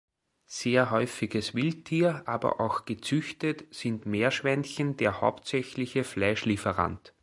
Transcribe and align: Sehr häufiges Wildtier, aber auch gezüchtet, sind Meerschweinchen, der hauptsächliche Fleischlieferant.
Sehr 0.47 0.89
häufiges 0.89 1.53
Wildtier, 1.53 2.23
aber 2.25 2.59
auch 2.59 2.85
gezüchtet, 2.85 3.71
sind 3.71 4.07
Meerschweinchen, 4.07 4.97
der 4.97 5.21
hauptsächliche 5.21 6.03
Fleischlieferant. 6.03 7.13